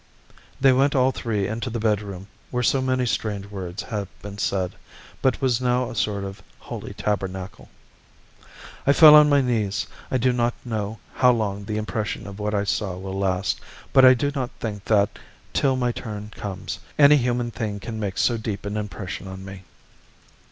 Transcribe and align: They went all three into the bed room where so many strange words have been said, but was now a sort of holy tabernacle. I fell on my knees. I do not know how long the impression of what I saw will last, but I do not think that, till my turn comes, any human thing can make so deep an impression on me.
They 0.59 0.73
went 0.73 0.95
all 0.95 1.11
three 1.11 1.45
into 1.47 1.69
the 1.69 1.79
bed 1.79 2.01
room 2.01 2.25
where 2.49 2.63
so 2.63 2.81
many 2.81 3.05
strange 3.05 3.45
words 3.45 3.83
have 3.83 4.07
been 4.23 4.39
said, 4.39 4.71
but 5.21 5.43
was 5.43 5.61
now 5.61 5.91
a 5.91 5.95
sort 5.95 6.23
of 6.23 6.41
holy 6.57 6.95
tabernacle. 6.95 7.69
I 8.87 8.93
fell 8.93 9.13
on 9.13 9.29
my 9.29 9.41
knees. 9.41 9.85
I 10.09 10.17
do 10.17 10.33
not 10.33 10.55
know 10.65 10.97
how 11.13 11.29
long 11.31 11.65
the 11.65 11.77
impression 11.77 12.25
of 12.25 12.39
what 12.39 12.55
I 12.55 12.63
saw 12.63 12.97
will 12.97 13.13
last, 13.19 13.61
but 13.93 14.03
I 14.03 14.15
do 14.15 14.31
not 14.33 14.49
think 14.59 14.85
that, 14.85 15.19
till 15.53 15.75
my 15.75 15.91
turn 15.91 16.31
comes, 16.33 16.79
any 16.97 17.17
human 17.17 17.51
thing 17.51 17.79
can 17.79 17.99
make 17.99 18.17
so 18.17 18.37
deep 18.37 18.65
an 18.65 18.77
impression 18.77 19.27
on 19.27 19.45
me. 19.45 19.65